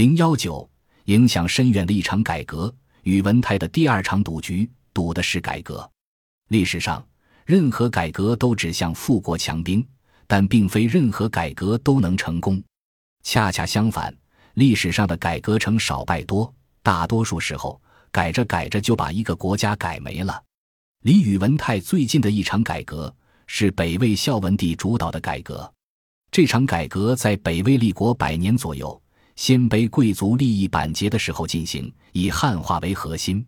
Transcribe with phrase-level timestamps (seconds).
[0.00, 0.66] 零幺九，
[1.04, 5.86] 影响深远的一场改革，宇文泰的第二场赌局赌的是改革。
[6.48, 7.06] 历史上，
[7.44, 9.86] 任何改革都指向富国强兵，
[10.26, 12.64] 但并非任何改革都能成功。
[13.22, 14.16] 恰恰相反，
[14.54, 16.50] 历史上的改革成少败多，
[16.82, 17.78] 大多数时候
[18.10, 20.42] 改着改着就把一个国家改没了。
[21.02, 23.14] 离宇文泰最近的一场改革
[23.46, 25.70] 是北魏孝文帝主导的改革。
[26.30, 28.98] 这场改革在北魏立国百年左右。
[29.40, 33.42] 鲜卑贵族利益板结的时候进行，以汉化为核心。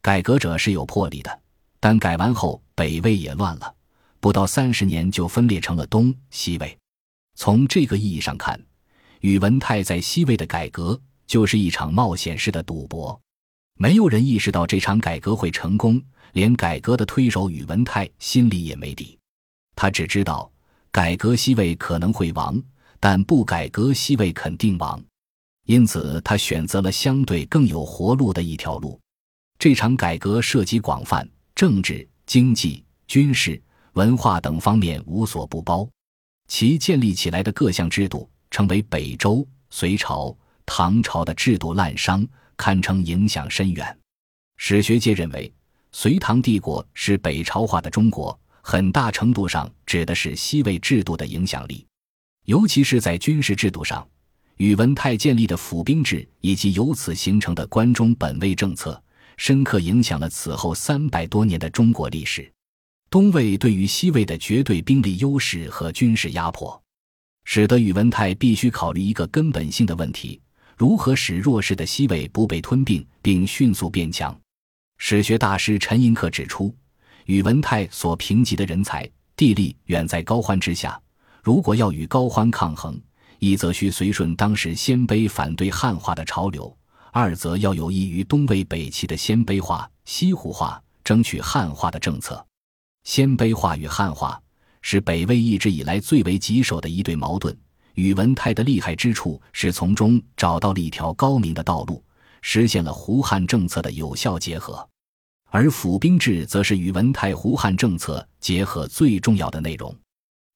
[0.00, 1.40] 改革者是有魄力的，
[1.78, 3.74] 但改完后北魏也乱了，
[4.18, 6.74] 不到三十年就分裂成了东西魏。
[7.34, 8.58] 从这个意义上看，
[9.20, 13.20] 宇文泰在西魏的改革就是一场冒险式的赌博。
[13.78, 19.18] 没有人意识到这场改革会成功，连改革的推手宇文泰心里也没底。
[19.74, 20.50] 他只知道
[20.90, 22.58] 改革西魏可能会亡，
[22.98, 24.98] 但不改革西魏肯定亡。
[25.66, 28.98] 因此，他选择了相对更有活路的一条路。
[29.58, 33.60] 这场改革涉及广泛，政治、经济、军事、
[33.94, 35.88] 文化等方面无所不包。
[36.46, 42.24] 其建立起来的各项制度，成为北周、隋朝、唐朝的制度滥觞，
[42.56, 43.98] 堪称影响深远。
[44.58, 45.52] 史学界认为，
[45.90, 51.84] 隋唐帝国是北朝化的中国，很大程度上指的是西魏制度的影响力，
[52.44, 54.06] 尤其是在军事制度上。
[54.56, 59.00] 宇文泰建立的府兵制以及由此形成的关中本位政策，
[59.36, 62.50] 深刻影响了此后三百多年的中国历史。
[63.10, 66.82] 东魏对于西魏的绝对兵力优势和军事压迫，
[67.44, 70.40] 使得宇文泰必须考虑一个根本性的问题：
[70.74, 74.34] 如何使弱势的西魏不被吞并，并迅速变强。
[74.96, 76.74] 史学大师陈寅恪指出，
[77.26, 80.98] 宇文泰所评级的人才地利远在高欢之下，
[81.42, 82.98] 如果要与高欢抗衡。
[83.38, 86.74] 一则需随顺当时鲜卑反对汉化的潮流，
[87.12, 92.44] 二则要有益于东魏北齐的鲜卑化、西胡化，争取汉化的政策。
[93.04, 94.40] 鲜卑化与汉化
[94.82, 97.56] 是北魏一直以来最为棘手的一对矛盾。
[97.94, 102.04] 宇文泰的厉害之处是从中找到了一条高明的道路，
[102.42, 104.86] 实现了胡汉政策的有效结合。
[105.50, 109.94] 而府兵制则是宇文泰胡汉政策结合最重要的内容。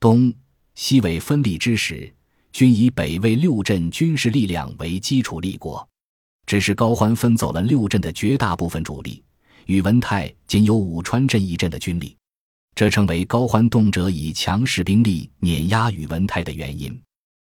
[0.00, 0.32] 东
[0.74, 2.12] 西魏分立之时。
[2.56, 5.86] 均以北魏六镇军事力量为基础立国，
[6.46, 9.22] 只是高欢分走了六镇的绝大部分主力，
[9.66, 12.16] 宇文泰仅有武川镇一镇的军力，
[12.74, 16.98] 这成为高欢动辄以强势兵力碾压宇文泰的原因。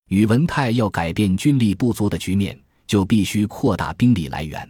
[0.09, 4.67] 宇文泰要改变军力不足的局面，就必须扩大兵力来源。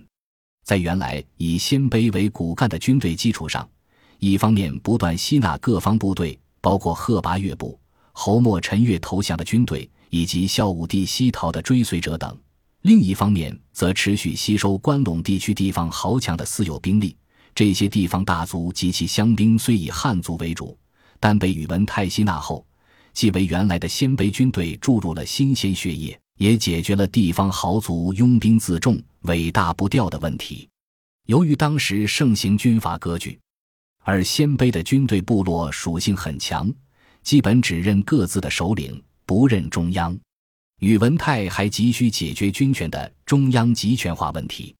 [0.65, 3.71] 在原来以鲜卑为骨干的军队基础上，
[4.19, 7.79] 一方面不断吸纳各方部队，包括贺拔越部、
[8.11, 9.89] 侯莫陈岳投降的军队。
[10.15, 12.39] 以及孝武帝西逃的追随者等，
[12.83, 17.17] 另一方面则持续吸收关陇地区地方豪强的私有兵力。
[17.53, 20.79] 这些地方大族及其乡兵虽以汉族为主，
[21.19, 22.65] 但被宇文泰吸纳后，
[23.13, 30.69] 既为原来的鲜卑军队注入了新鲜血液，也解决了地方豪族拥兵自重、尾大不掉的问题。
[31.27, 33.37] 由于当时盛行军阀割据，
[34.05, 36.73] 而鲜卑的军队部落属性很强，
[37.25, 39.03] 基本只认各自的首领。
[39.27, 40.19] 不认中央，
[40.81, 44.75] 宇文泰还急需解决军权的中央集权化问题。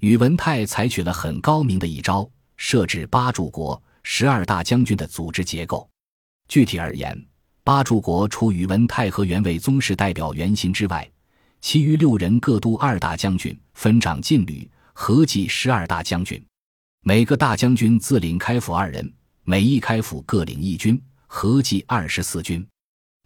[0.00, 5.88] 宇文泰采取了很高明的一招，设置八柱国、十二大将军的组织结构。
[6.48, 7.26] 具体而言，
[7.62, 11.08] 八柱国除宇文泰和原为宗室代表袁行之外，
[11.60, 16.42] 其余六人各督二大将军，分掌禁旅，合计十二大将军。
[17.04, 19.12] 每个大将军自领开府二人，
[19.44, 22.66] 每一开府各领一军，合计二十四军。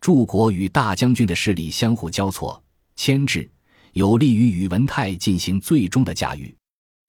[0.06, 2.62] 柱国与大将军的势力相互交错
[2.94, 3.50] 牵制，
[3.92, 6.54] 有利于宇文泰进行最终的驾驭。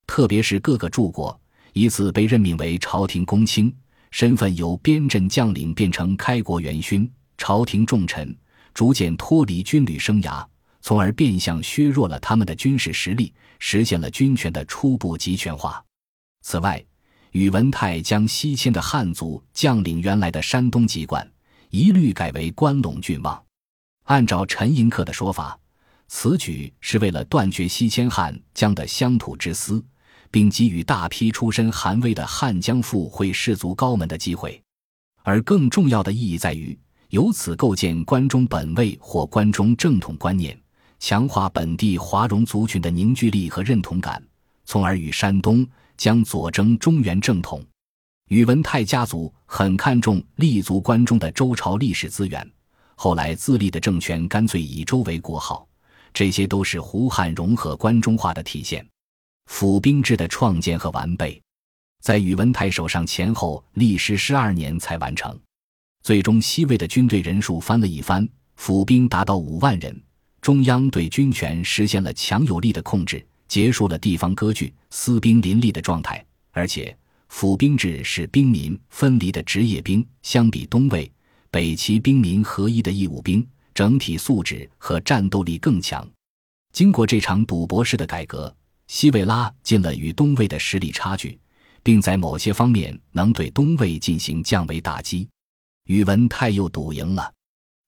[0.07, 1.39] 特别是各个柱国
[1.73, 3.71] 依次被任命为朝廷公卿，
[4.09, 8.35] 身份由边镇将领变成开国元勋、朝廷重臣，
[8.73, 10.43] 逐渐脱离军旅生涯，
[10.81, 15.85] 从而变相削弱了他们的军事实力，实现了军权的初步集权化。
[16.41, 16.83] 此外，
[17.33, 21.31] 宇文泰将西迁的汉族将领原来的山东籍贯。
[21.69, 23.43] 一律改为关陇郡望。
[24.03, 25.59] 按照陈寅恪的说法，
[26.07, 29.83] 此举是为了断绝西迁汉江的乡土之思，
[30.31, 34.61] 并给予大批出身寒微的汉江富会士族高门的机会。
[35.23, 36.77] 而更重要的意义在于，
[37.09, 40.57] 由此构建关中本位或关中正统观念，
[40.99, 44.25] 强化本地华容族群的凝聚力和认同感，
[44.63, 45.67] 从而与山东
[45.97, 47.61] 将佐征中原正统。
[48.27, 52.45] 宇文泰家族很看重立足关中的周朝历史资源，
[52.95, 55.65] 后来自立的政权干脆以周为国号，
[56.13, 58.85] 这些都是胡汉融合关中化的体现。
[59.45, 61.41] 府兵制的创建和完备，
[62.01, 65.39] 在宇文泰手上前后历时十二年才完成。
[66.03, 68.27] 最终，西魏的军队人数翻了一番，
[68.57, 69.97] 府兵达到五万人。
[70.41, 76.23] 中央对军权实现了强有力的控制，结束了地方割据、私兵林立的状态。
[76.51, 76.95] 而且，
[77.29, 81.11] 府兵制是兵民分离的职业兵，相比东魏、
[81.51, 86.07] 北齐兵民合一的义务兵，整体素质和战斗力更强。
[86.73, 88.55] 经过这场赌博式的改革，
[88.87, 91.39] 西魏拉近了与东魏的实力差距，
[91.83, 95.27] 并在某些方面能对东魏进行降维打击。
[95.85, 97.33] 宇文泰又赌赢了。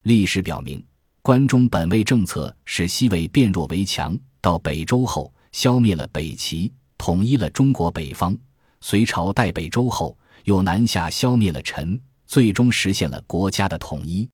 [0.04, 0.84] 历史表明。
[1.22, 8.34] 关中本位政策使西魏变弱为强，到北周后消灭了北齐，统一了中国北方；
[8.82, 14.30] 隋朝代北周后又南下消灭了陈，最终实现了国家的统一。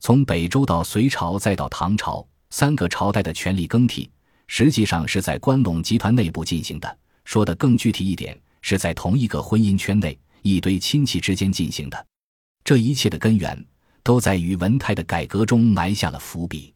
[0.00, 4.10] 从北周到隋朝再到唐朝，三个朝代的权力更替，
[4.46, 6.98] 实际上是在关陇集团内部进行的。
[7.24, 12.06] 说的更具体一点，是在同一个婚姻圈内，一堆亲戚之间进行的。
[12.64, 13.64] 这一切的根源。
[14.04, 16.74] 都在宇文泰的改革中埋下了伏笔。